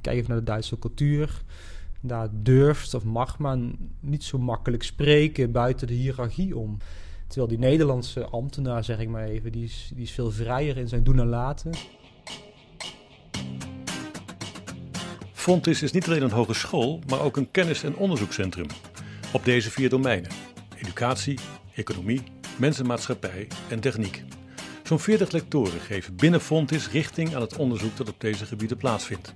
[0.00, 1.42] Kijk even naar de Duitse cultuur.
[2.00, 6.78] Daar durft of mag men niet zo makkelijk spreken buiten de hiërarchie om.
[7.26, 10.88] Terwijl die Nederlandse ambtenaar, zeg ik maar even, die is, die is veel vrijer in
[10.88, 11.72] zijn doen en laten.
[15.32, 18.66] Fontis is niet alleen een hogeschool, maar ook een kennis- en onderzoekscentrum.
[19.32, 20.30] Op deze vier domeinen:
[20.76, 21.38] educatie,
[21.74, 22.22] economie,
[22.58, 24.24] mensenmaatschappij en techniek.
[24.82, 29.34] Zo'n 40 lectoren geven binnen Fontis richting aan het onderzoek dat op deze gebieden plaatsvindt.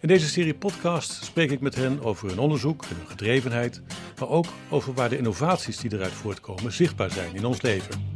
[0.00, 3.82] In deze serie podcast spreek ik met hen over hun onderzoek en hun gedrevenheid,
[4.18, 8.14] maar ook over waar de innovaties die eruit voortkomen zichtbaar zijn in ons leven.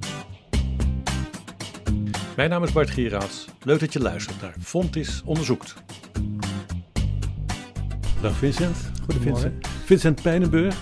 [2.37, 3.47] Mijn naam is Bart Gieraerts.
[3.63, 5.75] Leuk dat je luistert naar Fontis Onderzoekt.
[8.21, 8.77] Dag Vincent.
[9.05, 9.51] Goedemorgen.
[9.51, 10.77] Vincent, Vincent Pijnenburg,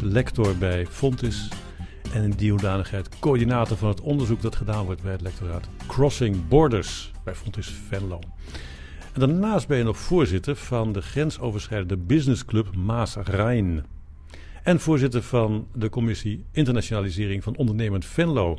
[0.00, 1.48] lector bij Fontis
[2.12, 6.48] en in die hoedanigheid coördinator van het onderzoek dat gedaan wordt bij het lectoraat Crossing
[6.48, 8.18] Borders bij Fontis Venlo.
[9.16, 13.84] En daarnaast ben je nog voorzitter van de grensoverschrijdende businessclub Maas-Rijn.
[14.62, 18.58] En voorzitter van de commissie Internationalisering van Ondernemend Venlo.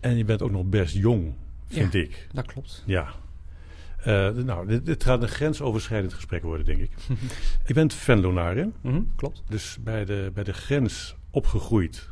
[0.00, 1.32] En je bent ook nog best jong,
[1.66, 1.98] vind Ja.
[2.00, 2.28] ik.
[2.32, 2.82] Dat klopt.
[2.86, 3.08] Ja.
[3.98, 6.90] Eh, nou, dit, dit gaat een grensoverschrijdend gesprek worden, denk ik.
[7.66, 8.66] je bent Venlonaar, hè?
[8.80, 9.42] Mhm, klopt.
[9.48, 12.08] Dus bij de, bij de grens opgegroeid.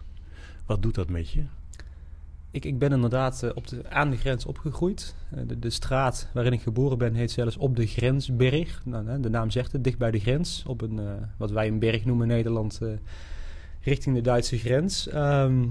[0.67, 1.43] Wat doet dat met je?
[2.51, 5.15] Ik, ik ben inderdaad eh, op de, aan de grens opgegroeid.
[5.31, 8.83] Eh, de, de straat waarin ik geboren ben heet zelfs Op de Grensberg.
[8.85, 10.65] Nou, de naam zegt het, dicht bij de grens.
[10.67, 12.81] Op een, eh, wat wij een berg noemen in Nederland,
[13.81, 15.09] richting de Duitse grens.
[15.09, 15.67] Ehm,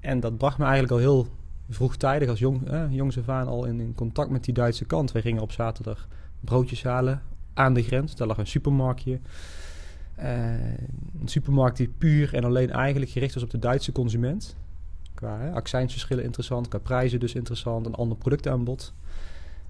[0.00, 1.28] en dat bracht me eigenlijk al heel
[1.68, 5.12] vroegtijdig als jong, eh, jongs af al in, in contact met die Duitse kant.
[5.12, 6.08] Wij gingen op zaterdag
[6.40, 7.22] broodjes halen
[7.54, 8.16] aan de grens.
[8.16, 9.20] Daar lag een supermarktje.
[10.16, 14.56] Een supermarkt die puur en alleen eigenlijk gericht was op de Duitse consument.
[15.24, 18.92] Qua hè, accijnsverschillen interessant, qua prijzen dus interessant, een ander productaanbod.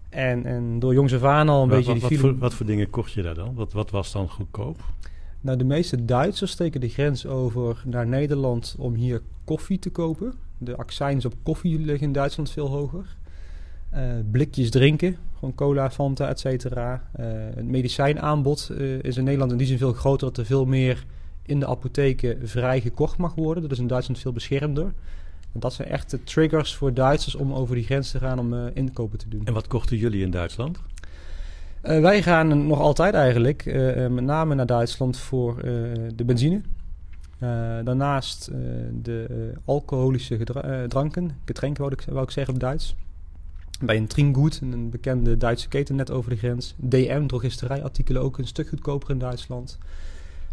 [0.08, 2.66] En, en door jongs af aan al een beetje wat, die wat, voor, wat voor
[2.66, 3.54] dingen kocht je daar dan?
[3.54, 4.80] Wat, wat was dan goedkoop?
[5.40, 10.34] Nou, de meeste Duitsers steken de grens over naar Nederland om hier koffie te kopen.
[10.58, 13.16] De accijns op koffie liggen in Duitsland veel hoger.
[13.90, 17.08] Eh, blikjes drinken, gewoon cola, Fanta, et cetera.
[17.12, 20.64] Eh, het medicijnaanbod eh, is in Nederland in die zin veel groter dat er veel
[20.64, 21.04] meer
[21.42, 23.62] in de apotheken vrij gekocht mag worden.
[23.62, 24.92] Dat is in Duitsland veel beschermder.
[25.54, 28.54] En dat zijn echt de triggers voor Duitsers om over die grens te gaan om
[28.54, 29.42] eh, inkopen te doen.
[29.44, 30.78] En wat kochten jullie in Duitsland?
[31.80, 35.62] Eh, wij gaan nog altijd eigenlijk, eh, met name naar Duitsland voor
[36.14, 36.60] de benzine.
[37.84, 38.50] Daarnaast
[39.02, 40.38] de alcoholische
[40.88, 42.96] dranken, getrenken wou ik, wou ik zeggen op Duits.
[43.80, 46.74] Bij een Tringoed, een bekende Duitse keten net over de grens.
[46.76, 49.78] DM, drogisterijartikelen ook een stuk goedkoper in Duitsland.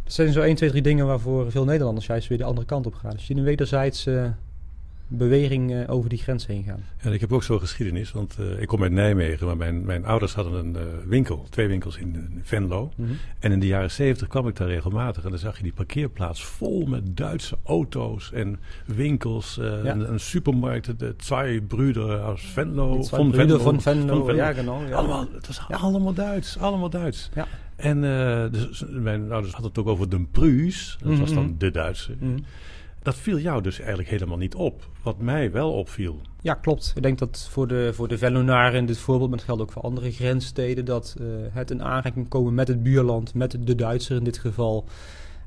[0.04, 2.86] Dat zijn zo 1, 2, 3 dingen waarvoor veel Nederlanders juist weer de andere kant
[2.86, 3.12] op gaan.
[3.12, 4.08] Dus je een wederzijds
[5.18, 6.84] beweging eh, over die grens heen gaan.
[6.98, 10.06] En ik heb ook zo'n geschiedenis, want eh, ik kom uit Nijmegen, maar mijn, mijn
[10.06, 12.92] ouders hadden een eh, winkel, twee winkels in, in Venlo.
[13.40, 16.44] En in de jaren zeventig kwam ik daar regelmatig en dan zag je die parkeerplaats
[16.46, 19.58] vol met Duitse auto's en winkels.
[19.58, 20.18] eh, Ja.
[20.18, 23.00] supermarkt, de Zwei Brüder aus Venlo.
[23.02, 24.88] Twee Brüder van Venlo, van ja genau.
[24.88, 24.96] Ja.
[24.96, 25.76] Allemaal, het was Ja.
[25.76, 27.30] allemaal Duits, allemaal Duits.
[27.36, 27.48] Ja.
[27.76, 28.02] En
[28.52, 31.58] dus, mijn ouders hadden het ook over de Pruis, dat was dan Mhm.
[31.58, 32.12] de Duitse.
[32.20, 32.38] Mhm.
[33.04, 34.90] Dat viel jou dus eigenlijk helemaal niet op.
[35.04, 36.22] Wat mij wel opviel.
[36.42, 36.94] Ja, klopt.
[36.96, 39.72] Ik denk dat voor de, voor de Vellonaren in dit voorbeeld, maar het geldt ook
[39.72, 44.18] voor andere grenssteden, dat eh, het in aanraking komen met het buurland, met de Duitser
[44.18, 44.86] in dit geval,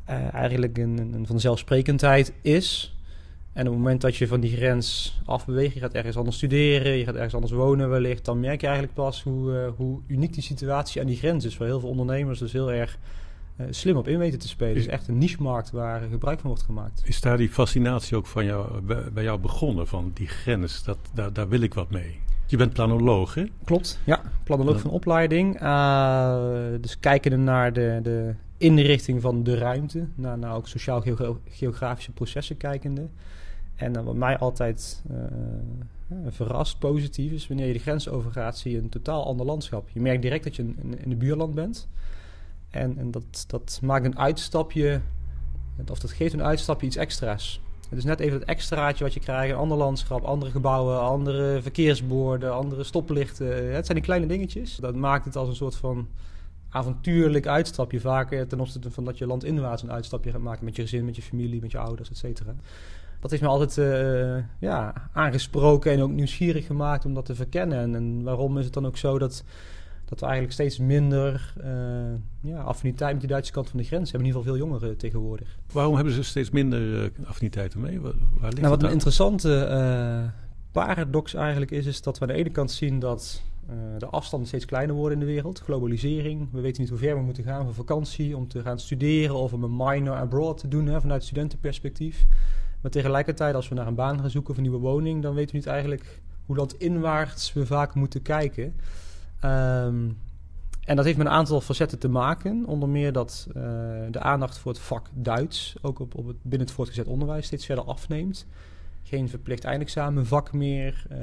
[0.04, 2.97] eh, eigenlijk een, een vanzelfsprekendheid is.
[3.53, 6.93] En op het moment dat je van die grens afbeweegt, je gaat ergens anders studeren,
[6.93, 10.32] je gaat ergens anders wonen wellicht, dan merk je eigenlijk pas hoe, eh, hoe uniek
[10.32, 11.56] die situatie aan die grens is.
[11.56, 12.98] Waar heel veel ondernemers dus heel erg
[13.56, 14.75] eh, slim op in weten te spelen.
[14.75, 17.03] Het is echt een niche-markt waar gebruik van wordt gemaakt.
[17.04, 18.81] Is daar die fascinatie ook van jou,
[19.12, 19.87] bij jou begonnen?
[19.87, 22.20] Van die grens, dat, daar, daar wil ik wat mee.
[22.47, 23.44] Je bent planoloog, hè?
[23.64, 24.22] Klopt, ja.
[24.44, 25.62] Planoloog van opleiding.
[25.62, 26.47] Uh,
[26.81, 30.06] dus kijken naar de, de inrichting van de ruimte.
[30.14, 33.09] Naar, naar ook sociaal-geografische processen kijkende.
[33.75, 38.72] En uh, wat mij altijd uh, verrast, positief is, wanneer je de grens overgaat, zie
[38.72, 39.88] je een totaal ander landschap.
[39.88, 41.88] Je merkt direct dat je in, in een buurland bent.
[42.75, 45.00] En, en dat, dat maakt een uitstapje,
[45.91, 47.61] of dat geeft een uitstapje iets extra's.
[47.88, 49.53] Het is net even het extraatje wat je krijgt.
[49.53, 53.75] Een ander landschap, andere gebouwen, andere verkeersborden, andere stoplichten.
[53.75, 54.76] Het zijn die kleine dingetjes.
[54.76, 56.09] Dat maakt het als een soort van
[56.69, 58.00] avontuurlijk uitstapje.
[58.00, 61.17] Vaker ten opzichte van dat je landinwaarts een uitstapje gaat maken met je gezin, met
[61.17, 62.55] je familie, met je ouders, et cetera.
[63.20, 67.79] Dat heeft me altijd uh, ja, aangesproken en ook nieuwsgierig gemaakt om dat te verkennen.
[67.79, 69.44] En, en waarom is het dan ook zo dat
[70.05, 71.71] dat we eigenlijk steeds minder uh,
[72.41, 74.29] ja, affiniteit met die Duitse kant van de grens hebben.
[74.29, 75.59] In ieder geval veel jongeren tegenwoordig.
[75.73, 78.01] Waarom hebben ze steeds minder uh, affiniteiten mee?
[78.01, 80.31] Waar, waar nou, wat een interessante uh,
[80.73, 83.43] paradox eigenlijk is, is dat we aan de ene kant zien dat
[83.99, 85.61] de afstanden steeds kleiner worden in de wereld.
[85.61, 86.49] Globalisering.
[86.53, 89.53] We weten niet hoe ver we moeten gaan voor vakantie, om te gaan studeren of
[89.53, 92.27] om een minor abroad te doen hè, vanuit studentenperspectief.
[92.81, 95.51] Maar tegelijkertijd, als we naar een baan gaan zoeken of een nieuwe woning, dan weten
[95.51, 98.75] we niet eigenlijk hoe landinwaarts we vaak moeten kijken.
[99.44, 100.08] Ehm,
[100.85, 102.67] en dat heeft met een aantal facetten te maken.
[102.67, 103.55] Onder meer dat uh,
[104.11, 107.67] de aandacht voor het vak Duits, ook op, op het, binnen het voortgezet onderwijs, steeds
[107.67, 108.46] verder afneemt.
[109.02, 111.06] Geen verplicht eindexamen vak meer.
[111.11, 111.19] Uh,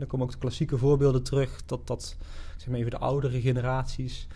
[0.00, 2.16] er komen ook de klassieke voorbeelden terug dat, dat
[2.56, 4.26] zeg maar even de oudere generaties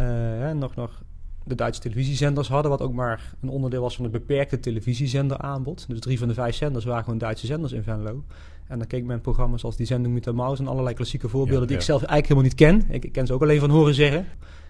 [0.00, 1.02] uh, nog, nog
[1.46, 5.84] de Duitse televisiezenders hadden, wat ook maar een onderdeel was van het beperkte televisiezenderaanbod.
[5.88, 8.24] Dus drie van de vijf zenders waren gewoon Duitse zenders in Venlo.
[8.66, 11.66] En dan keek men programma's als die zending met de Maus en allerlei klassieke voorbeelden
[11.66, 12.94] die ik zelf eigenlijk helemaal niet ken.
[12.94, 14.26] Ik, ik, ken ze ook alleen van horen zeggen.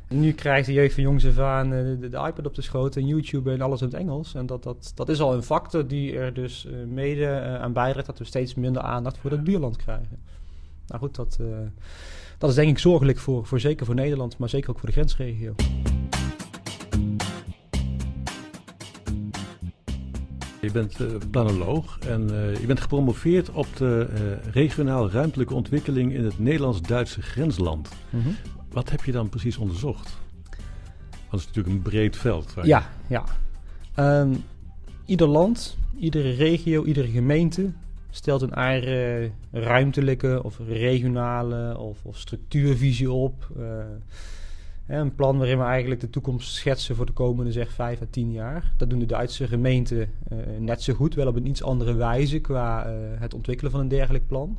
[0.08, 2.62] En nu krijgt de jeugd van jongs af aan eh, de, de, iPad op de
[2.62, 4.34] schoot en YouTube en alles in het Engels.
[4.34, 7.72] En dat, dat, dat is al een factor die er dus uh, mede uh, aan
[7.72, 10.18] bijdraagt dat we steeds minder aandacht voor het buurland krijgen.
[10.86, 11.40] Nou goed, dat,
[12.38, 14.94] dat is denk ik zorgelijk voor, voor zeker voor Nederland, maar zeker ook voor de
[14.94, 15.54] grensregio.
[20.66, 26.12] Je bent uh, planoloog en uh, je bent gepromoveerd op de uh, regionaal ruimtelijke ontwikkeling
[26.12, 27.88] in het Nederlands-Duitse grensland.
[28.10, 28.36] Mm -hmm.
[28.70, 30.18] Wat heb je dan precies onderzocht?
[31.30, 32.54] Dat is natuurlijk een breed veld.
[32.62, 33.24] Ja, ja.
[34.20, 34.44] Um,
[35.04, 37.72] ieder land, iedere regio, iedere gemeente
[38.10, 43.48] stelt een eigen ruimtelijke of regionale of, of structuurvisie op.
[44.86, 48.32] Een plan waarin we eigenlijk de toekomst schetsen voor de komende zeg 5 à 10
[48.32, 48.72] jaar.
[48.76, 52.38] Dat doen de Duitse gemeenten uh, net zo goed, wel op een iets andere wijze
[52.38, 54.58] qua uh, het ontwikkelen van een dergelijk plan.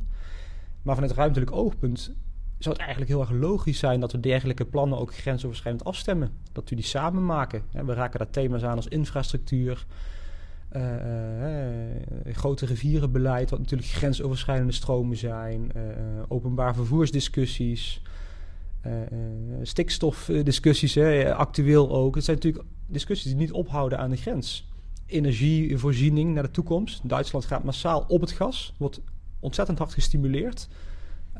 [0.82, 2.14] Maar vanuit ruimtelijk oogpunt
[2.58, 6.30] zou het eigenlijk heel erg logisch zijn dat we dergelijke plannen ook grensoverschrijdend afstemmen.
[6.52, 7.62] Dat we die samen maken.
[7.70, 9.86] We raken daar thema's aan als infrastructuur,
[10.76, 10.82] uh,
[12.32, 15.72] grote rivierenbeleid, wat natuurlijk grensoverschrijdende stromen zijn,
[16.28, 18.02] openbaar vervoersdiscussies.
[18.88, 22.14] Uh, stikstofdiscussies, hè, actueel ook.
[22.14, 24.68] Het zijn natuurlijk discussies die niet ophouden aan de grens.
[25.06, 27.08] Energievoorziening naar de toekomst.
[27.08, 28.74] Duitsland gaat massaal op het gas.
[28.78, 29.00] Wordt
[29.40, 30.68] ontzettend hard gestimuleerd.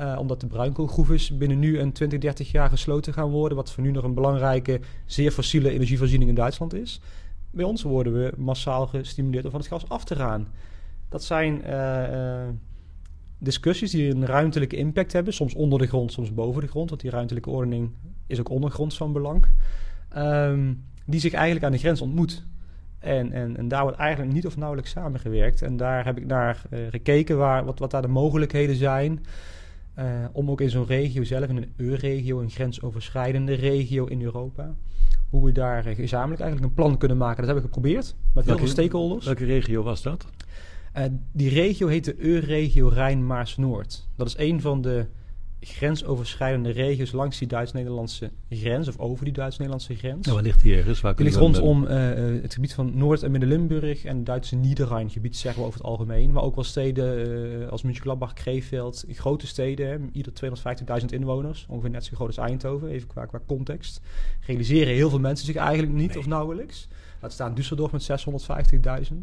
[0.00, 3.56] Uh, omdat de bruinkoolgroeven binnen nu en 20, 30 jaar gesloten gaan worden.
[3.56, 7.00] Wat voor nu nog een belangrijke, zeer fossiele energievoorziening in Duitsland is.
[7.50, 10.48] Bij ons worden we massaal gestimuleerd om van het gas af te gaan.
[11.08, 11.62] Dat zijn
[13.38, 15.32] discussies die een ruimtelijke impact hebben.
[15.32, 16.88] Soms onder de grond, soms boven de grond.
[16.88, 17.90] Want die ruimtelijke ordening
[18.26, 19.46] is ook ondergronds van belang.
[20.16, 22.42] Um, die zich eigenlijk aan de grens ontmoet.
[22.98, 25.62] En, en, en daar wordt eigenlijk niet of nauwelijks samengewerkt.
[25.62, 29.24] En daar heb ik naar uh, gekeken waar, wat, wat daar de mogelijkheden zijn.
[29.98, 34.74] Uh, om ook in zo'n regio zelf, in een EU-regio, een grensoverschrijdende regio in Europa,
[35.30, 37.36] hoe we daar uh, gezamenlijk eigenlijk een plan kunnen maken.
[37.36, 39.24] Dat hebben we geprobeerd met heel veel stakeholders.
[39.24, 40.26] Welke regio was dat?
[40.98, 44.08] Uh, die regio heet de EU-regio Rijn-Maas-Noord.
[44.16, 45.06] Dat is een van de
[45.60, 50.26] grensoverschrijdende regio's langs die Duits-Nederlandse grens, of over die Duits-Nederlandse grens.
[50.26, 51.00] Nou, waar ligt die ergens?
[51.00, 51.90] Waar die ligt rondom uh,
[52.42, 56.32] het gebied van Noord- en Midden-Limburg en het Duitse Niederrhein-gebied, zeggen we over het algemeen.
[56.32, 60.32] Maar ook wel steden uh, als München-Gladbach, Krefeld, grote steden, hè, ieder
[61.00, 64.00] 250.000 inwoners, ongeveer net zo groot als Eindhoven, even qua, qua context.
[64.46, 66.18] Realiseren heel veel mensen zich eigenlijk niet nee.
[66.18, 66.88] of nauwelijks.
[67.20, 68.10] Laat staan Düsseldorf met
[69.12, 69.16] 650.000.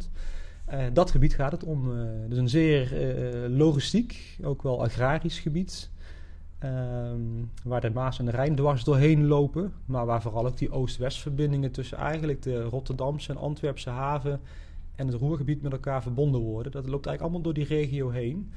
[0.74, 1.92] Uh, dat gebied gaat het om.
[1.92, 5.90] Uh, dus een zeer uh, logistiek, ook wel agrarisch gebied.
[6.64, 9.74] Um, waar de Maas en de Rijn dwars doorheen lopen.
[9.86, 14.40] Maar waar vooral ook die Oost-West verbindingen tussen eigenlijk de Rotterdamse en Antwerpse haven
[14.96, 16.72] en het Roergebied met elkaar verbonden worden.
[16.72, 18.52] Dat loopt eigenlijk allemaal door die regio heen.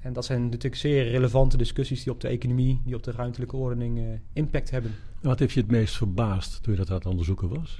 [0.00, 3.56] En dat zijn natuurlijk zeer relevante discussies die op de economie, die op de ruimtelijke
[3.56, 4.90] ordening impact hebben.
[5.20, 7.78] Wat heeft je het meest verbaasd toen je dat aan het onderzoeken was?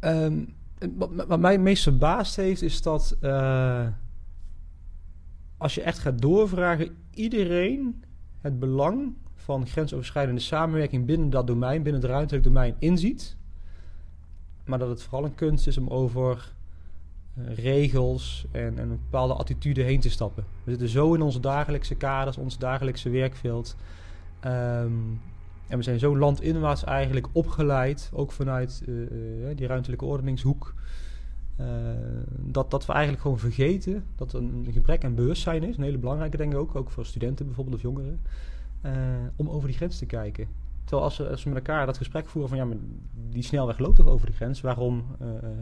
[0.00, 0.54] Um,
[0.96, 3.86] wat, wat, mij meest verbaasd heeft, is dat uh,
[5.56, 8.04] als je echt gaat doorvragen, iedereen
[8.40, 13.36] het belang van grensoverschrijdende samenwerking binnen dat domein, binnen het ruimtelijk domein, inziet.
[14.64, 16.52] Maar dat het vooral een kunst is om over
[17.38, 20.44] uh, regels en, en, een bepaalde attitude heen te stappen.
[20.64, 23.76] We zitten zo in onze dagelijkse kaders, ons dagelijkse werkveld.
[24.44, 25.20] Um,
[25.68, 30.74] en we zijn zo landinwaarts eigenlijk opgeleid, ook vanuit uh, uh, die ruimtelijke ordeningshoek,
[31.60, 31.66] uh,
[32.38, 35.76] dat, dat we eigenlijk gewoon vergeten dat er een gebrek aan bewustzijn is.
[35.76, 38.20] Een hele belangrijke denk ik ook, ook voor studenten bijvoorbeeld of jongeren,
[39.36, 40.48] om over die grens te kijken.
[40.84, 42.76] Terwijl als we, als we met elkaar dat gesprek voeren van ja, maar
[43.30, 45.04] die snelweg loopt toch over de grens, waarom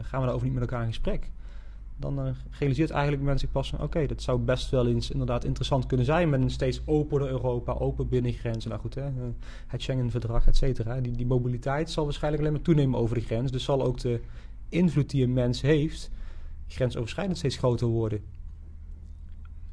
[0.01, 1.31] gaan we daarover niet met elkaar in gesprek?
[1.97, 3.81] Dan uh, realiseert eigenlijk mensen pas van...
[3.81, 6.29] oké, dat zou best wel eens inderdaad interessant kunnen zijn...
[6.29, 8.69] met een steeds opener Europa, open binnengrenzen.
[8.69, 9.13] Nou goed, hè, uh,
[9.67, 11.01] het Schengen-verdrag, et cetera.
[11.01, 13.51] Die, die mobiliteit zal waarschijnlijk alleen maar toenemen over de grens.
[13.51, 14.19] Dus zal ook de
[14.69, 16.11] invloed die een mens heeft...
[16.67, 18.19] grensoverschrijdend steeds groter worden.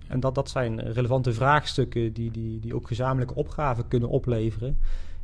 [0.06, 4.78] En dat, dat zijn relevante vraagstukken die, die, die ook gezamenlijke opgaven kunnen opleveren,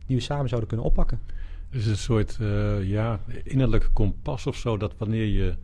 [0.06, 1.20] die we samen zouden kunnen oppakken.
[1.70, 5.54] Het is een soort uh, ja, innerlijke kompas of zo, dat wanneer je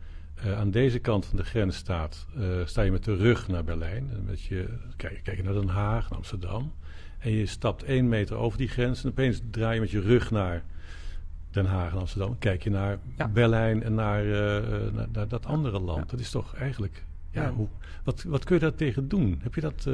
[0.45, 3.63] uh, aan deze kant van de grens staat, uh, sta je met de rug naar
[3.63, 4.09] Berlijn.
[4.13, 6.71] En met je, kijk, kijk naar Den Haag, naar Amsterdam.
[7.19, 10.31] En je stapt één meter over die grens en opeens draai je met je rug
[10.31, 10.63] naar
[11.51, 12.37] Den Haag en Amsterdam.
[12.39, 13.27] Kijk je naar ja.
[13.27, 14.25] Berlijn en naar,
[14.93, 16.03] naar, naar, dat andere land.
[16.03, 16.11] Ja.
[16.11, 17.05] Dat is toch eigenlijk...
[17.31, 17.67] Ja, Hoe,
[18.03, 19.39] wat, wat kun je daar tegen doen?
[19.43, 19.87] Heb je dat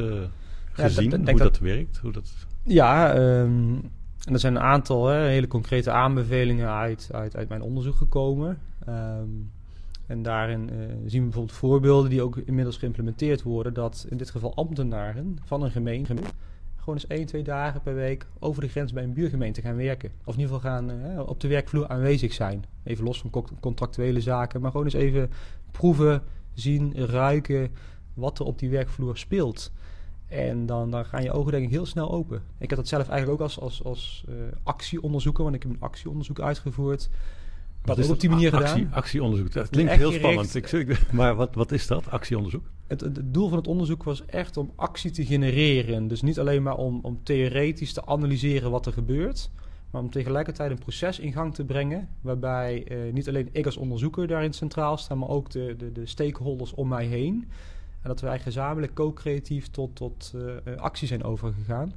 [0.72, 1.98] gezien, dat, hoe dat, dat, werkt?
[1.98, 2.32] Hoe dat...
[2.63, 3.91] Ja, um,
[4.25, 8.60] en er zijn een aantal hè, hele concrete aanbevelingen uit, uit, uit mijn onderzoek gekomen.
[8.89, 9.51] Um,
[10.10, 13.74] en daarin uh, zien we bijvoorbeeld voorbeelden die ook inmiddels geïmplementeerd worden.
[13.74, 16.16] Dat in dit geval ambtenaren van een gemeente
[16.78, 20.12] gewoon eens één, twee dagen per week over de grens bij een buurgemeente gaan werken.
[20.24, 22.66] Of in ieder geval gaan uh, op de werkvloer aanwezig zijn.
[22.84, 25.30] Even los van contractuele zaken, maar gewoon eens even
[25.72, 26.24] proeven,
[26.54, 27.72] zien, ruiken
[28.13, 29.72] wat er op die werkvloer speelt.
[30.28, 32.42] En dan, dan gaan je ogen denk ik heel snel open.
[32.58, 35.82] Ik heb dat zelf eigenlijk ook als, als, als uh, actieonderzoeker, want ik heb een
[35.82, 37.10] actieonderzoek uitgevoerd.
[37.81, 38.93] Wat is op die manier actie, gedaan?
[38.93, 40.55] Actieonderzoek, dat klinkt heel spannend.
[40.55, 42.65] Ik, maar wat, wat is dat, actieonderzoek?
[42.88, 46.07] Het, het, doel van het onderzoek was echt om actie te genereren.
[46.07, 49.51] Dus niet alleen maar om, om theoretisch te analyseren wat er gebeurt,
[49.91, 52.09] maar om tegelijkertijd een proces in gang te brengen.
[52.21, 56.05] Waarbij uh, niet alleen ik als onderzoeker daarin centraal sta, maar ook de, de, de
[56.05, 57.48] stakeholders om mij heen.
[58.01, 61.93] En dat wij gezamenlijk co-creatief tot, tot uh, actie zijn overgegaan.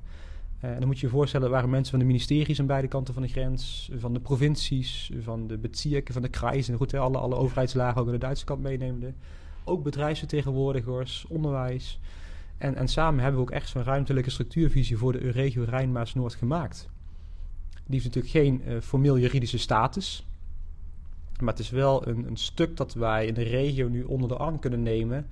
[0.64, 3.22] Uh, dan moet je je voorstellen, waren mensen van de ministeries aan beide kanten van
[3.22, 8.00] de grens, van de provincies, van de bezirken, van de kruisen, goed, alle, alle overheidslagen
[8.00, 9.12] ook aan de Duitse kant meenemende.
[9.64, 12.00] Ook bedrijfsvertegenwoordigers, onderwijs.
[12.58, 16.88] En, en samen hebben we ook echt zo'n ruimtelijke structuurvisie voor de regio Rijn-Maas-Noord gemaakt.
[17.72, 20.26] Die heeft natuurlijk geen uh, formeel juridische status.
[21.40, 24.36] Maar het is wel een, een stuk dat wij in de regio nu onder de
[24.36, 25.26] arm kunnen nemen en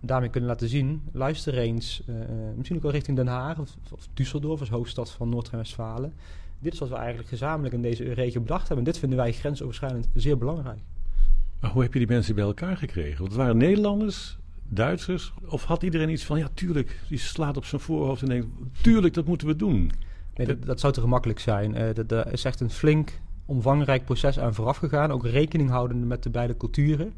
[0.00, 2.16] daarmee kunnen laten zien, luister eens, uh,
[2.56, 6.12] misschien ook wel richting Den Haag of, of Düsseldorf als hoofdstad van Noord-Rijn-Westfalen.
[6.58, 8.78] Dit is wat we eigenlijk gezamenlijk in deze regio bedacht hebben.
[8.78, 10.80] En dit vinden wij grensoverschrijdend zeer belangrijk.
[11.60, 13.18] Maar hoe heb je die mensen bij elkaar gekregen?
[13.18, 14.38] Want het waren Nederlanders,
[14.68, 18.46] Duitsers, of had iedereen iets van, ja tuurlijk, die slaat op zijn voorhoofd en denkt,
[18.80, 19.90] tuurlijk, dat moeten we doen.
[20.34, 21.74] Nee, dat, dat zou te gemakkelijk zijn.
[21.74, 25.12] Uh, er is echt een flink omvangrijk proces aan vooraf gegaan.
[25.12, 27.12] Ook rekening houdende met de beide culturen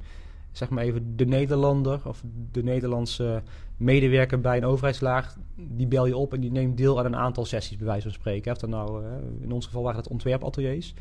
[0.53, 3.43] zeg maar even de Nederlander of de Nederlandse
[3.77, 7.45] medewerker bij een overheidslaag, die bel je op en die neemt deel aan een aantal
[7.45, 8.49] sessies, bij wijze van spreken.
[8.49, 10.95] Heeft dan nou, eh, in ons geval waren het ontwerpateliers.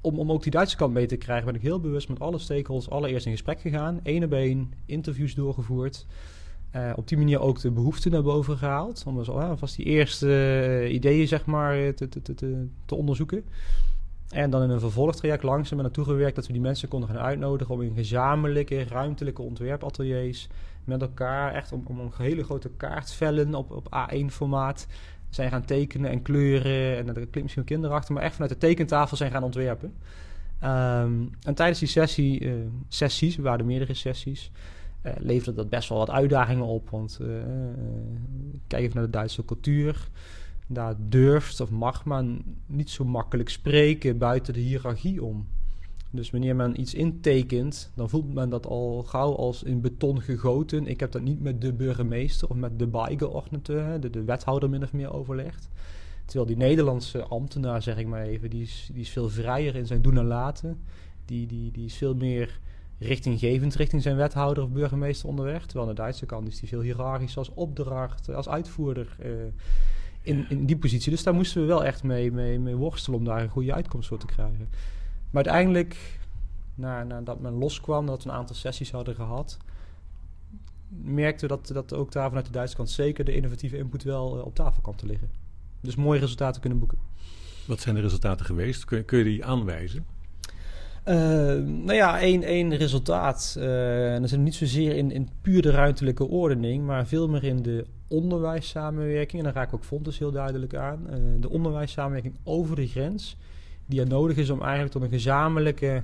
[0.00, 2.38] Om, om ook die Duitse kant mee te krijgen, ben ik heel bewust met alle
[2.38, 4.00] stakeholders allereerst in gesprek gegaan.
[4.02, 6.06] Eén op één, interviews doorgevoerd.
[6.76, 9.02] Uh, op die manier ook de behoeften naar boven gehaald.
[9.06, 13.44] Om dus alvast die eerste uh, ideeën zeg maar, te, te, te, te onderzoeken.
[14.36, 17.74] En dan in een vervolgtraject langzaam naartoe gewerkt dat we die mensen konden gaan uitnodigen
[17.74, 20.48] om in gezamenlijke ruimtelijke ontwerpateliers
[20.84, 24.86] met elkaar echt om, om een hele grote kaartvellen op, op A1-formaat
[25.28, 26.96] zijn gaan tekenen en kleuren.
[26.96, 29.94] En dat klinkt misschien kinderachtig, maar echt vanuit de tekentafel zijn gaan ontwerpen.
[30.64, 32.52] Um, en tijdens die sessie, uh,
[32.88, 34.50] sessies, we waren meerdere sessies,
[35.02, 36.90] uh, leverde dat best wel wat uitdagingen op.
[36.90, 37.28] Want uh,
[38.66, 40.08] kijk even naar de Duitse cultuur
[40.66, 45.46] daar durft of mag men niet zo makkelijk spreken buiten de hiërarchie om.
[46.10, 50.86] Dus wanneer men iets intekent, dan voelt men dat al gauw als in beton gegoten.
[50.86, 54.82] Ik heb dat niet met de burgemeester of met de bijgeordnete, de, de wethouder min
[54.82, 55.68] of meer overlegd.
[56.24, 59.86] Terwijl die Nederlandse ambtenaar, zeg ik maar even, die is, die is veel vrijer in
[59.86, 60.80] zijn doen en laten.
[61.24, 62.60] Die, die, die is veel meer
[62.98, 65.66] richtinggevend richting zijn wethouder of burgemeester onderweg.
[65.66, 69.16] Terwijl aan de Duitse kant is die veel hiërarchisch als opdracht, als uitvoerder.
[69.24, 69.30] Uh,
[70.26, 71.10] in, in die positie.
[71.10, 74.08] Dus daar moesten we wel echt mee, mee, mee worstelen om daar een goede uitkomst
[74.08, 74.68] voor te krijgen.
[75.30, 76.20] Maar uiteindelijk,
[76.74, 79.58] na, nadat men loskwam, dat we een aantal sessies hadden gehad,
[80.88, 84.38] merkten we dat, dat ook daar vanuit de Duitse kant zeker de innovatieve input wel
[84.38, 85.30] uh, op tafel kwam te liggen.
[85.80, 86.98] Dus mooie resultaten kunnen boeken.
[87.66, 88.84] Wat zijn de resultaten geweest?
[88.84, 90.06] Kun, kun je die aanwijzen?
[91.08, 91.14] Uh,
[91.64, 93.56] nou ja, één, één resultaat.
[93.58, 97.62] Uh, en dat niet zozeer in, in puur de ruimtelijke ordening, maar veel meer in
[97.62, 99.38] de onderwijssamenwerking.
[99.38, 101.06] En daar raak ik ook Fontes heel duidelijk aan.
[101.10, 103.36] Uh, de onderwijssamenwerking over de grens,
[103.86, 106.02] die er nodig is om eigenlijk tot een gezamenlijke,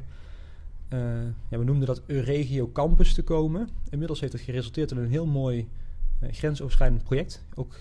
[1.49, 3.69] ja, we noemden dat Euregio Campus te komen.
[3.91, 5.69] Inmiddels heeft het geresulteerd in een heel mooi
[6.31, 7.75] grensoverschrijdend project, ook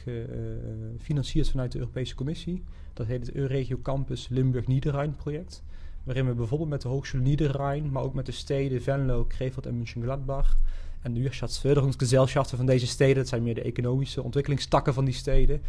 [0.97, 2.63] gefinancierd vanuit de Europese Commissie.
[2.93, 5.63] Dat heet het Euregio Campus Limburg-Niederrhein project
[6.03, 9.77] waarin we bijvoorbeeld met de Hochschule Niederrhein, maar ook met de steden Venlo, Krefeld en
[9.77, 10.57] Mönchengladbach
[11.01, 15.61] en de Wirtschaftsförderungsgesellschaften van deze steden, dat zijn meer de economische ontwikkelingstakken van die steden,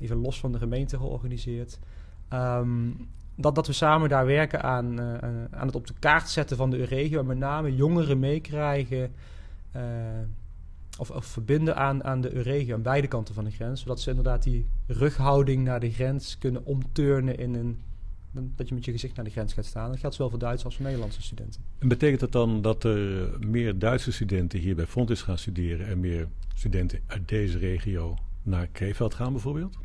[0.00, 1.78] even los van de gemeente georganiseerd.
[2.32, 5.14] Um, dat, dat we samen daar werken aan, uh,
[5.50, 9.12] aan het op de kaart zetten van de regio en met name jongeren meekrijgen
[9.76, 9.82] uh,
[10.98, 13.80] of, of, verbinden aan, aan de regio, aan beide kanten van de grens.
[13.80, 17.80] Zodat ze inderdaad die rughouding naar de grens kunnen omturnen in een
[18.32, 19.90] dat je met je gezicht naar de grens gaat staan.
[19.90, 21.60] Dat geldt zowel voor Duitse als voor Nederlandse studenten.
[21.78, 26.00] En betekent dat dan dat er meer Duitse studenten hier bij Fontis gaan studeren en
[26.00, 29.78] meer studenten uit deze regio naar Krefeld gaan bijvoorbeeld?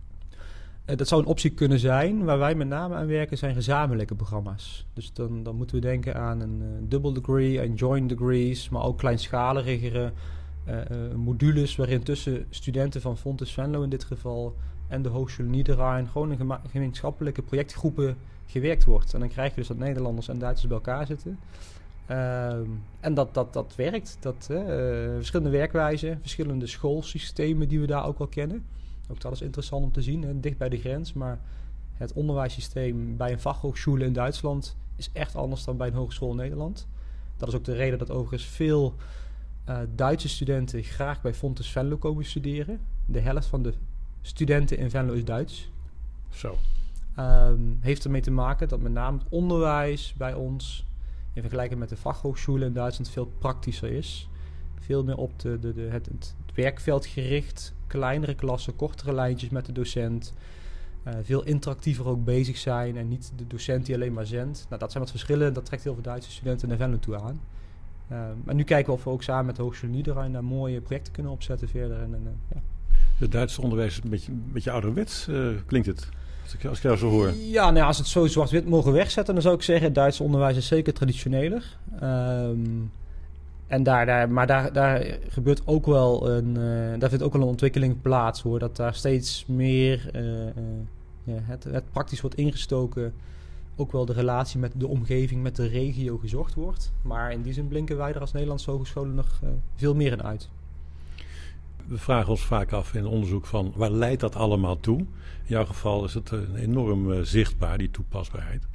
[0.89, 2.24] Uh, dat zou een optie kunnen zijn.
[2.24, 4.86] Waar wij met name aan werken zijn gezamenlijke programma's.
[4.94, 8.84] Dus dan, dan moeten we denken aan een uh, double degree en joint degrees, maar
[8.84, 10.12] ook kleinschaligere
[10.68, 10.75] uh,
[11.16, 14.56] modules waarin tussen studenten van Fontes Venlo in dit geval
[14.88, 19.13] en de Hogeschool Niederrhein gewoon een gemeenschappelijke projectgroepen gewerkt wordt.
[19.13, 21.39] En dan krijg je dus dat Nederlanders en Duitsers bij elkaar zitten.
[22.06, 24.18] Ehm, en dat, dat, dat werkt.
[24.20, 24.58] Dat, uh,
[25.16, 28.66] verschillende werkwijzen, verschillende schoolsystemen die we daar ook wel kennen.
[29.12, 31.13] Ook dat is interessant om te zien, hè, dicht bij de grens.
[31.13, 31.39] Maar
[31.94, 36.36] het onderwijssysteem bij een fachhogeschool in Duitsland is echt anders dan bij een hogeschool in
[36.36, 36.88] Nederland.
[37.38, 38.96] Dat is ook de reden dat overigens veel
[39.70, 42.80] uh, Duitse studenten graag bij Fontes Venlo komen studeren.
[43.06, 43.74] De helft van de
[44.22, 45.72] studenten in Venlo is Duits.
[46.30, 46.58] Zo.
[47.20, 50.86] Um, heeft ermee te maken dat met name het onderwijs bij ons
[51.34, 54.30] in vergelijking met de fachhogescholen in Duitsland veel praktischer is.
[54.80, 59.66] Veel meer op de, de, de, het, het, werkveld gericht, kleinere klassen, kortere lijntjes met
[59.66, 60.34] de docent.
[61.08, 64.66] Uh, veel interactiever ook bezig zijn en niet de docent die alleen maar zendt.
[64.70, 65.54] Nou, dat zijn wat verschillen.
[65.54, 67.42] Dat trekt heel veel Duitse studenten naar Venlo toe aan.
[68.12, 70.82] Uh, maar nu kijken we of we ook samen met de Hogeschool Niederrhein daar mooie
[70.82, 71.98] projecten kunnen opzetten verder.
[71.98, 72.62] En, en uh, ja.
[73.18, 75.30] Het Duitse onderwijs is een beetje, een beetje ouderwets,
[75.66, 76.10] klinkt het.
[76.70, 77.34] Als ik, jou zo hoor.
[77.36, 80.58] Ja, nou als het zo zwart-wit mogen wegzetten, dan zou ik zeggen: het Duitse onderwijs
[80.58, 81.77] is zeker traditioneler.
[82.04, 82.92] Um,
[83.68, 87.42] en daar, daar, maar daar, daar gebeurt ook wel een, uh, daar vindt ook wel
[87.42, 88.60] een ontwikkeling plaats hoor.
[88.60, 90.48] Dat daar steeds meer uh, uh,
[91.24, 93.13] ja, het, het praktisch wordt ingestoken.
[93.75, 96.92] Ook wel de relatie met de omgeving, met de regio gezocht wordt.
[97.01, 99.39] Maar in die zin blinken wij er als Nederlandse hogescholen nog
[99.75, 100.50] veel meer in uit
[101.88, 105.00] we vragen ons vaak af in onderzoek van waar leidt dat allemaal toe?
[105.00, 105.08] In
[105.53, 108.67] jouw geval is het enorm uh, zichtbaar, die toepasbaarheid.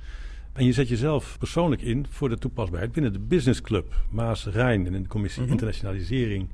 [0.53, 4.87] En je zet jezelf persoonlijk in voor de toepasbaarheid binnen de Business Club Maas Rijn
[4.87, 5.59] en in de commissie mm-hmm.
[5.59, 6.49] internationalisering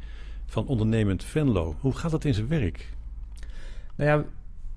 [0.47, 1.77] van ondernemend Venlo.
[1.81, 2.93] Hoe gaat dat in zijn werk?
[3.95, 4.25] Nou ja,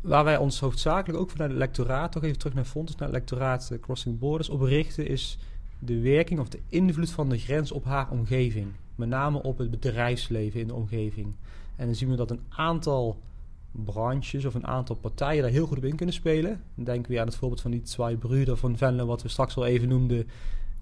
[0.01, 3.17] waar wij ons hoofdzakelijk ook vanuit het lectoraat, toch even terug naar Fontes, naar het
[3.17, 5.37] lectoraat Crossing Borders, op richten, is
[5.79, 8.67] de werking of de invloed van de grens op haar omgeving.
[8.95, 11.33] Met name op het bedrijfsleven in de omgeving.
[11.81, 13.19] En dan zien we dat een aantal
[13.71, 16.61] branches of een aantal partijen daar heel goed op in kunnen spelen.
[16.75, 19.55] Dan denken we aan het voorbeeld van die twee broeder van Venlo, wat we straks
[19.55, 20.27] al even noemden.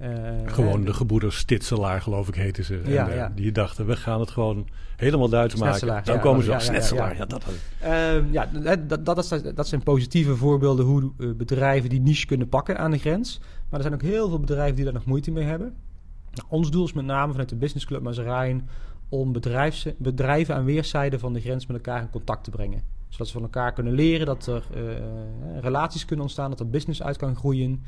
[0.02, 0.10] Uh,
[0.46, 2.82] gewoon de gebroeders Stitselaar, geloof ik, heten ze.
[2.86, 3.32] Ja, en, uh, ja.
[3.36, 5.88] Die dachten, we gaan het gewoon helemaal Duits maken.
[5.88, 7.18] Dan ja, komen ze op Snetselaar.
[7.18, 7.44] Ja, dat,
[7.84, 8.50] uh, ja
[8.88, 12.98] dat, dat, is, dat zijn positieve voorbeelden hoe bedrijven die niche kunnen pakken aan de
[12.98, 13.40] grens.
[13.40, 15.74] Maar er zijn ook heel veel bedrijven die daar nog moeite mee hebben.
[16.32, 18.70] Nou, ons doel is met name vanuit de Business Club Mazarijn
[19.10, 19.32] om
[19.98, 22.84] bedrijven aan weerszijden van de grens met elkaar in contact te brengen.
[23.08, 27.04] Zodat ze van elkaar kunnen leren, dat er uh, relaties kunnen ontstaan, dat er business
[27.04, 27.84] uit kan groeien.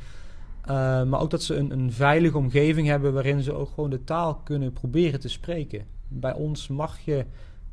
[0.62, 4.04] Uh, maar ook dat ze een, een, veilige omgeving hebben waarin ze ook gewoon de
[4.04, 5.86] taal kunnen proberen te spreken.
[6.08, 7.26] Bij ons mag je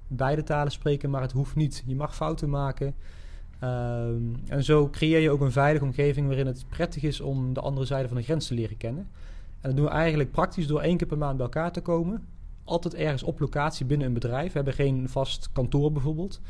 [0.06, 1.82] beide talen spreken, maar het hoeft niet.
[1.86, 2.94] Je mag fouten maken.
[3.62, 4.06] Uh,
[4.46, 7.86] en zo creëer je ook een veilige omgeving waarin het prettig is om de andere
[7.86, 9.08] zijde van de grens te leren kennen.
[9.60, 12.22] En dat doen we eigenlijk praktisch door één keer per maand bij elkaar te komen
[12.68, 14.46] altijd ergens op locatie binnen een bedrijf.
[14.46, 16.40] We hebben geen vast kantoor bijvoorbeeld.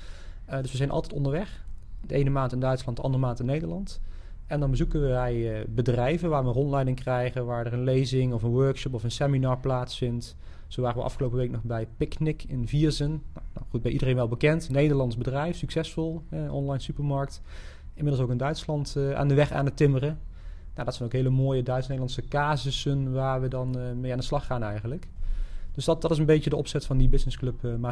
[0.50, 1.64] Uh, dus we zijn altijd onderweg.
[2.06, 4.00] De ene maand in Duitsland, de andere maand in Nederland.
[4.46, 8.42] En dan bezoeken wij uh, bedrijven waar we rondleiding krijgen, waar er een lezing of
[8.42, 10.36] een workshop of een seminar plaatsvindt.
[10.68, 13.08] Zo waren we afgelopen week nog bij Picnic in Viersen.
[13.08, 14.70] Nou, nou goed, bij iedereen wel bekend.
[14.70, 17.42] Nederlands bedrijf, succesvol, eh, online supermarkt.
[17.94, 20.18] Inmiddels ook in Duitsland uh, aan de weg aan het timmeren.
[20.74, 24.24] Nou, dat zijn ook hele mooie Duits-Nederlandse casussen waar we dan uh, mee aan de
[24.24, 25.08] slag gaan eigenlijk.
[25.78, 27.90] Dus dat, dat is een beetje de opzet van die Business Club uh.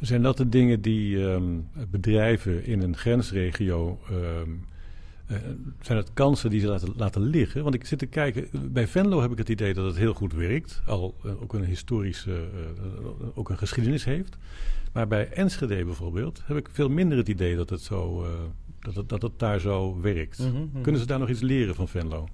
[0.00, 3.98] Zijn dat de dingen die um, bedrijven in een grensregio...
[4.10, 4.66] Um,
[5.30, 5.36] uh,
[5.80, 7.62] zijn het kansen die ze laten, laten liggen?
[7.62, 10.32] Want ik zit te kijken, bij Venlo heb ik het idee dat het heel goed
[10.32, 10.82] werkt.
[10.86, 12.48] Al uh, ook een historische,
[13.34, 14.36] ook een geschiedenis heeft.
[14.92, 18.26] Maar bij Enschede bijvoorbeeld heb ik veel minder het idee dat het, zo,
[18.80, 20.38] dat het, dat het daar zo werkt.
[20.38, 22.28] Mm -hmm, Kunnen ze daar nog iets leren van Venlo?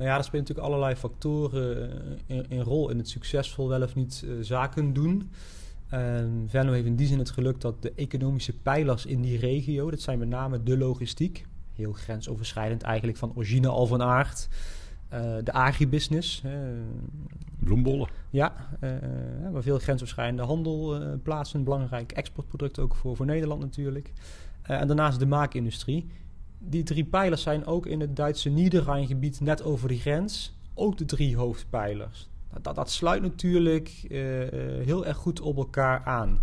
[0.00, 1.90] Nou ja, er spelen natuurlijk allerlei factoren
[2.26, 5.30] eh, in, in, rol in het succesvol wel of niet uh, zaken doen.
[5.88, 9.90] En Venlo heeft in die zin het geluk dat de economische pijlers in die regio,
[9.90, 14.48] dat zijn met name de logistiek, heel grensoverschrijdend eigenlijk van origine al van aard.
[15.12, 16.42] Uh, de agribusiness.
[16.46, 16.52] Uh,
[17.58, 18.08] Bloembollen.
[18.30, 18.90] Ja, uh,
[19.52, 21.66] waar veel grensoverschrijdende handel plaatsvindt.
[21.66, 24.12] Belangrijk exportproduct ook voor, voor Nederland natuurlijk.
[24.62, 26.06] en daarnaast de maakindustrie
[26.62, 31.04] die drie pijlers zijn ook in het Duitse Niederrheingebied net over de grens ook de
[31.04, 32.28] drie hoofdpijlers.
[32.60, 36.40] Dat, dat sluit natuurlijk eh, eh, heel erg goed op elkaar aan.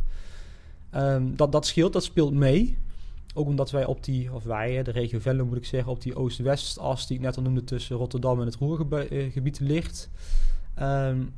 [0.90, 2.78] Ehm, dat, dat scheelt, dat speelt mee.
[3.34, 6.16] Ook omdat wij op die, of wij, de regio Venlo moet ik zeggen, op die
[6.16, 10.10] Oost-West-as die ik net al noemde tussen Rotterdam en het Roergebied ligt.
[10.80, 11.34] Um,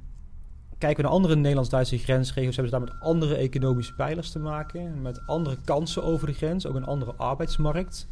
[0.78, 5.02] kijken we naar andere Nederlands-Duitse grensregio's, hebben ze daar met andere economische pijlers te maken.
[5.02, 8.08] Met andere kansen over de grens, ook een andere arbeidsmarkt.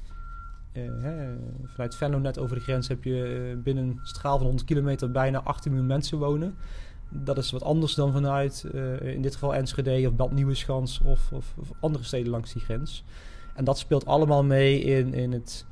[0.80, 1.36] Hè,
[1.66, 5.12] vanuit Venlo net over de grens heb je uh, binnen een straal van 100 kilometer
[5.12, 6.56] bijna 18 miljoen mensen wonen.
[7.10, 11.32] Dat is wat anders dan vanuit, uh, in dit geval Enschede of Bad Nieuweschans of,
[11.32, 13.04] of, of, andere steden langs die grens.
[13.56, 15.66] En dat speelt allemaal mee in, in het,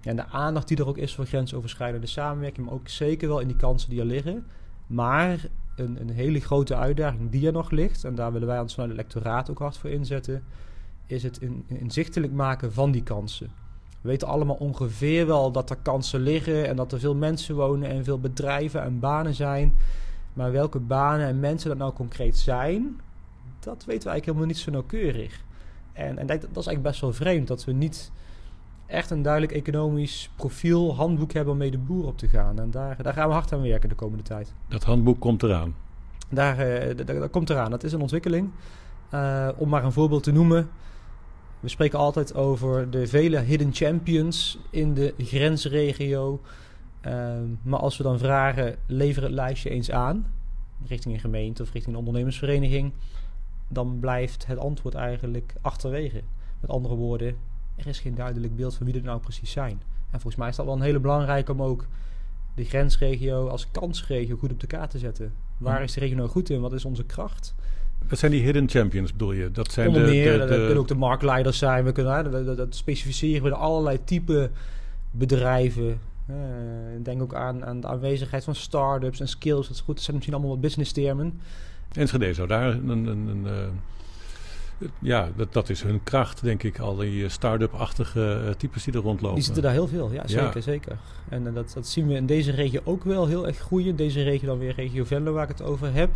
[0.00, 3.48] ja, de aandacht die er ook is voor grensoverschrijdende samenwerking, maar ook zeker wel in
[3.48, 4.46] die kansen die er liggen.
[4.86, 5.46] Maar
[5.76, 8.90] een, een hele grote uitdaging die er nog ligt, en daar willen wij ons vanuit
[8.90, 10.42] het lectoraat ook hard voor inzetten,
[11.06, 13.61] is het in, inzichtelijk maken van die kansen.
[14.02, 17.90] We weten allemaal ongeveer wel dat er kansen liggen en dat er veel mensen wonen
[17.90, 19.74] en veel bedrijven en banen zijn.
[20.32, 23.00] Maar welke banen en mensen dat nou concreet zijn,
[23.60, 25.40] dat weten we eigenlijk helemaal niet zo nauwkeurig.
[25.92, 28.12] En, en dat, dat is eigenlijk best wel vreemd dat we niet
[28.86, 32.58] echt een duidelijk economisch profiel, handboek hebben om mee de boer op te gaan.
[32.58, 34.52] En daar, daar gaan we hard aan werken de komende tijd.
[34.68, 35.74] Dat handboek komt eraan?
[36.28, 37.70] Daar, uh, dat komt eraan.
[37.70, 38.50] Dat is een ontwikkeling.
[39.14, 40.70] Uh, om maar een voorbeeld te noemen.
[41.62, 46.40] We spreken altijd over de vele hidden champions in de grensregio.
[47.06, 50.26] Uh, maar als we dan vragen, lever het lijstje eens aan,
[50.86, 52.92] richting een gemeente of richting een ondernemersvereniging,
[53.68, 56.22] dan blijft het antwoord eigenlijk achterwege.
[56.60, 57.36] Met andere woorden,
[57.76, 59.82] er is geen duidelijk beeld van wie er nou precies zijn.
[60.10, 61.86] En volgens mij is dat wel een hele belangrijke om ook
[62.54, 65.32] de grensregio als kansregio goed op de kaart te zetten.
[65.58, 65.82] Waar hm.
[65.82, 66.60] is de regio nou goed in?
[66.60, 67.54] Wat is onze kracht?
[68.08, 69.50] Wat zijn die hidden champions, bedoel je?
[69.50, 71.84] Dat zijn Onder meer, de, de, dat kunnen ook de marktleiders zijn.
[71.84, 74.50] We kunnen, dat, dat specificeren we allerlei type
[75.10, 76.00] bedrijven.
[76.30, 76.36] Uh,
[77.02, 79.66] denk ook aan, aan de aanwezigheid van start-ups en skills.
[79.66, 79.94] Dat is goed.
[79.94, 81.40] Dat zijn misschien allemaal wat business termen.
[81.92, 83.52] Enschede zou daar een, een, een, uh
[84.98, 86.78] ja, dat, dat is hun kracht, denk ik.
[86.78, 89.34] Al die start-up-achtige types die er rondlopen.
[89.34, 90.60] Die zitten daar heel veel, ja, zeker, ja.
[90.60, 90.98] zeker.
[91.28, 93.96] En uh, dat, dat zien we in deze regio ook wel heel erg groeien.
[93.96, 96.10] Deze regio dan weer regio Venlo, waar ik het over heb.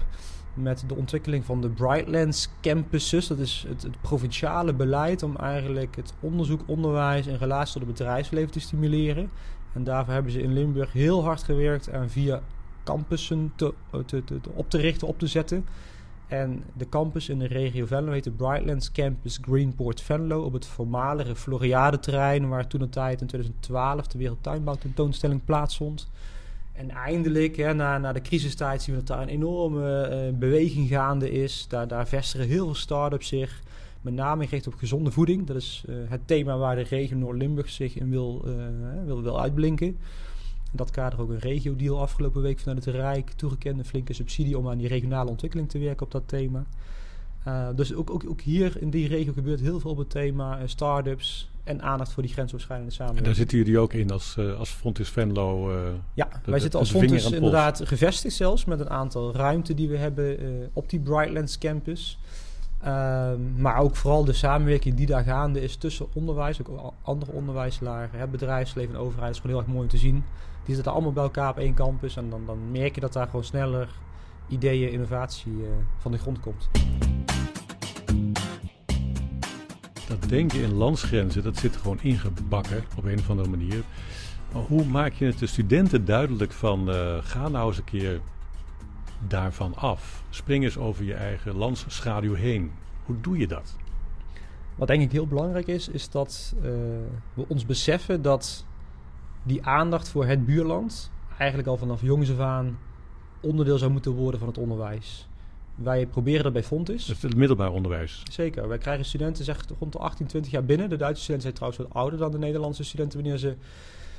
[0.56, 3.26] Met de ontwikkeling van de Brightlands campuses.
[3.26, 8.50] Dat is het, provinciale beleid om eigenlijk het onderzoek, onderwijs en relatie tot het bedrijfsleven
[8.50, 9.30] te stimuleren.
[9.72, 12.42] En daarvoor hebben ze in Limburg heel hard gewerkt aan via
[12.84, 13.74] campussen te,
[14.06, 15.64] te, te, op te richten, op te zetten.
[16.26, 20.66] En de campus in de regio Venlo heet de Brightlands Campus Greenport Venlo op het
[20.66, 26.10] voormalige Floriade-terrein, waar toen een tijd in 2012 de Wereldtuinbouwtentoonstelling plaatsvond.
[26.76, 30.88] En eindelijk, hè, na, na de crisistijd, zien we dat daar een enorme uh, beweging
[30.88, 31.66] gaande is.
[31.68, 33.62] Daar, daar vestigen heel veel start-ups zich,
[34.00, 35.46] met name gericht op gezonde voeding.
[35.46, 39.86] Dat is uh, het thema waar de regio Noord-Limburg zich in wil, uh, wil, uitblinken.
[39.86, 39.96] In
[40.72, 43.78] dat kader ook een regio-deal afgelopen week vanuit het Rijk toegekend.
[43.78, 46.66] Een flinke subsidie om aan die regionale ontwikkeling te werken op dat thema.
[47.74, 51.50] Dus ook, ook, ook, hier in die regio gebeurt heel veel op het thema start-ups
[51.66, 53.26] en aandacht voor die grensoverschrijdende samenwerking.
[53.26, 55.72] En daar zitten jullie ook in als, uh, als Fontis Venlo?
[56.14, 59.96] ja, de, wij zitten als Fontis inderdaad gevestigd zelfs met een aantal ruimte die we
[59.96, 60.38] hebben
[60.72, 62.18] op die Brightlands campus.
[62.80, 68.30] Ehm, maar ook vooral de samenwerking die daar gaande is tussen onderwijs, ook andere onderwijslaren,
[68.30, 70.24] bedrijfsleven en overheid is gewoon heel erg mooi om te zien.
[70.64, 72.16] Die zitten allemaal bij elkaar op één campus.
[72.16, 73.88] En dan, dan merk je dat daar gewoon sneller
[74.48, 75.64] ideeën, innovatie
[75.98, 76.68] van de grond komt.
[80.08, 83.82] Dat denken in landsgrenzen, dat zit gewoon ingebakken op een of andere manier.
[84.52, 88.20] Maar hoe maak je het de studenten duidelijk van uh, ga nou eens een keer
[89.28, 90.24] daarvan af?
[90.30, 92.72] Spring eens over je eigen landsschaduw heen.
[93.04, 93.76] Hoe doe je dat?
[94.74, 96.62] Wat denk ik heel belangrijk is, is dat uh,
[97.34, 98.64] we ons beseffen dat
[99.42, 102.78] die aandacht voor het buurland eigenlijk al vanaf jongs af aan
[103.40, 105.28] onderdeel zou moeten worden van het onderwijs.
[105.76, 107.06] Wij proberen dat bij Fontis.
[107.06, 108.22] Het middelbaar onderwijs.
[108.30, 108.68] Zeker.
[108.68, 110.88] Wij krijgen studenten zeg, rond de 18, 20 jaar binnen.
[110.88, 113.56] De Duitse studenten zijn trouwens wat ouder dan de Nederlandse studenten wanneer ze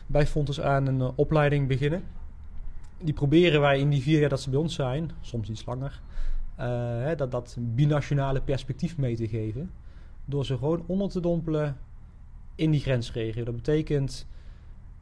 [0.06, 2.04] bij Fontis aan een uh, opleiding beginnen.
[3.02, 6.02] Die proberen wij in die vier jaar dat ze bij ons zijn, soms iets langer,
[6.60, 6.66] uh,
[7.04, 9.72] hè, dat, dat binationale perspectief mee te geven.
[10.26, 11.78] Door ze gewoon onder te dompelen
[12.56, 13.44] in die grensregio.
[13.44, 14.28] Dat betekent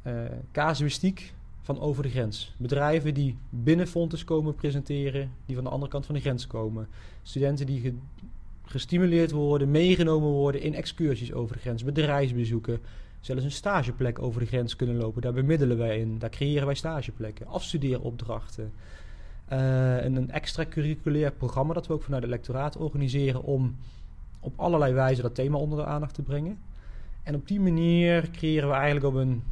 [0.03, 0.13] uh,
[0.51, 1.33] casuïstiek
[1.65, 2.53] van over de grens.
[2.57, 6.87] Bedrijven die binnen Fontes komen presenteren, die van de andere kant van de grens komen.
[7.23, 7.93] Studenten die ge
[8.63, 12.79] gestimuleerd worden, meegenomen worden in excursies over de grens, bedrijfsbezoeken.
[13.19, 15.21] Zelfs een stageplek over de grens kunnen lopen.
[15.21, 16.19] Daar bemiddelen wij in.
[16.19, 18.71] Daar creëren wij stageplekken, afstudeeropdrachten.
[19.51, 23.75] Uh, en een extracurriculair programma dat we ook vanuit het lectoraat organiseren om
[24.39, 26.57] op allerlei wijze dat thema onder de aandacht te brengen.
[27.23, 29.43] En op die manier creëren we eigenlijk op een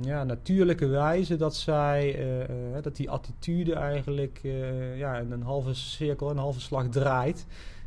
[0.00, 6.30] ja, natuurlijke wijze dat zij, uh, dat die attitude eigenlijk uh, ja, een halve cirkel,
[6.30, 7.46] een halve slag draait.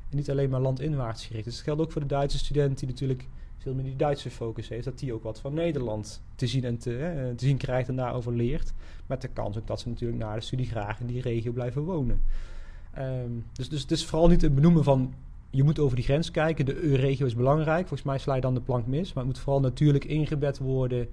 [0.10, 1.46] En niet alleen maar landinwaarts gericht.
[1.46, 4.70] Dus dat geldt ook voor de Duitse student die natuurlijk veel meer die Duitse focus
[4.70, 4.86] heeft.
[4.86, 8.34] Dat die ook wat van Nederland te zien en te, te zien krijgt en daarover
[8.34, 8.74] leert.
[9.06, 11.82] Met de kans ook dat ze natuurlijk na de studie graag in die regio blijven
[11.82, 12.22] wonen.
[12.98, 15.14] Um, dus, dus het is vooral niet het benoemen van
[15.50, 16.66] je moet over die grens kijken.
[16.66, 17.88] De EU-regio is belangrijk.
[17.88, 19.14] Volgens mij sla je dan de plank mis.
[19.14, 21.08] Maar het moet vooral natuurlijk ingebed worden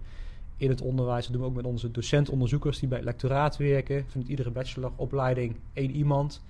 [0.57, 1.23] in het onderwijs.
[1.25, 4.05] Dat doen we ook met onze docentonderzoekers die bij het lectoraat werken.
[4.09, 6.43] Vanuit iedere bacheloropleiding één iemand.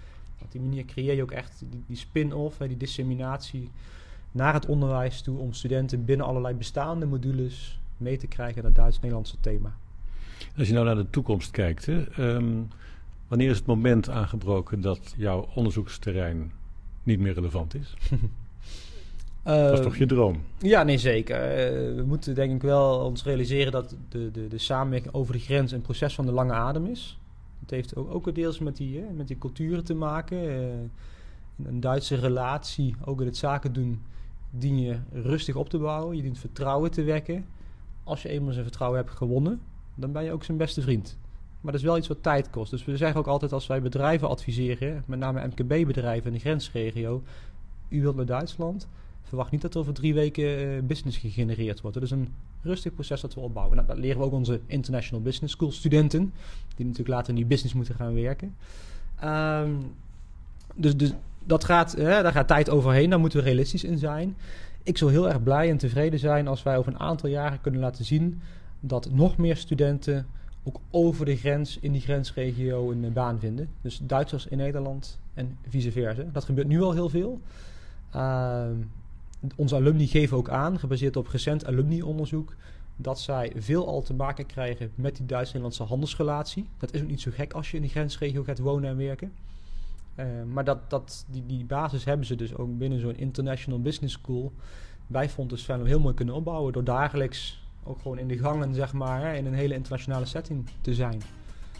[0.42, 3.70] Op die manier creëer je ook echt die, die spin-off, die disseminatie
[4.32, 5.38] naar het onderwijs toe.
[5.38, 9.76] Om studenten binnen allerlei bestaande modules mee te krijgen naar het Duits-Nederlandse thema.
[10.56, 12.68] Als je nou naar de toekomst kijkt, hè, um,
[13.28, 16.52] wanneer is het moment aangebroken dat jouw onderzoeksterrein
[17.02, 17.94] niet meer relevant is?
[19.54, 20.42] dat is toch je droom?
[20.58, 21.36] Ja, nee, zeker.
[21.36, 25.38] Uh, we moeten denk ik wel ons realiseren dat de, de, de samenwerking over de
[25.38, 27.18] grens een proces van de lange adem is.
[27.60, 30.44] Het heeft ook, ook deels met die, hè, met die culturen te maken.
[30.44, 30.66] Uh,
[31.64, 34.02] een Duitse relatie, ook in het zaken doen,
[34.50, 36.16] dien je rustig op te bouwen.
[36.16, 37.44] Je dient vertrouwen te wekken.
[38.04, 39.60] Als je eenmaal zijn vertrouwen hebt gewonnen,
[39.94, 41.18] dan ben je ook zijn beste vriend.
[41.60, 42.70] Maar dat is wel iets wat tijd kost.
[42.70, 47.22] Dus we zeggen ook altijd als wij bedrijven adviseren, met name MKB-bedrijven in de grensregio,
[47.88, 48.88] u wilt naar Duitsland,
[49.28, 51.96] verwacht niet dat er over drie weken uh, business gegenereerd wordt.
[51.96, 52.28] Dat is een
[52.62, 53.76] rustig proces dat we opbouwen.
[53.76, 56.32] Nou, dat leren we ook onze International Business School studenten,
[56.76, 58.54] die natuurlijk later in die business moeten gaan werken.
[59.24, 59.94] Um,
[60.74, 61.12] dus, dus
[61.44, 64.36] dat gaat, hè, daar gaat tijd overheen, daar moeten we realistisch in zijn.
[64.82, 67.80] Ik zou heel erg blij en tevreden zijn als wij over een aantal jaren kunnen
[67.80, 68.40] laten zien
[68.80, 70.26] dat nog meer studenten
[70.62, 73.68] ook over de grens in die grensregio een baan vinden.
[73.82, 76.22] Dus Duitsers in Nederland en vice versa.
[76.32, 77.40] Dat gebeurt nu al heel veel.
[78.16, 78.66] Uh,
[79.56, 82.54] onze alumni geven ook aan, gebaseerd op recent alumni-onderzoek,
[82.96, 86.68] dat zij veel al te maken krijgen met die Duits-Nederlandse handelsrelatie.
[86.78, 89.32] Dat is ook niet zo gek als je in die grensregio gaat wonen en werken.
[90.16, 94.14] Uh, maar dat, dat, die, die basis hebben ze dus ook binnen zo'n International Business
[94.14, 94.52] School
[95.06, 98.92] bij Fontes Venlo heel mooi kunnen opbouwen door dagelijks ook gewoon in de gangen, zeg
[98.92, 101.22] maar, in een hele internationale setting te zijn.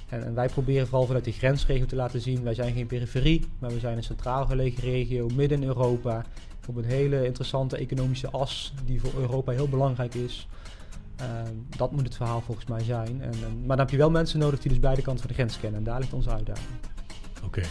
[0.09, 3.47] En, en, wij proberen vooral vanuit die grensregio te laten zien, wij zijn geen periferie,
[3.59, 6.25] maar we zijn een centraal gelegen regio midden in Europa.
[6.69, 10.49] Op een hele interessante economische as die voor Europa heel belangrijk is.
[11.21, 11.27] Uh,
[11.77, 13.23] dat moet het verhaal volgens mij zijn.
[13.23, 15.43] En, en, maar dan heb je wel mensen nodig die dus beide kanten van de
[15.43, 15.79] grens kennen.
[15.79, 16.67] En daar ligt onze uitdaging.
[17.45, 17.63] Oké.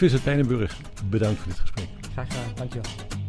[0.00, 0.20] Okay.
[0.24, 1.88] Pijnenburg, bedankt voor dit gesprek.
[2.12, 3.21] Graag gedaan, dankjewel.